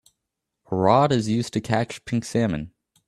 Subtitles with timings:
[0.71, 2.73] A rod is used to catch pink salmon.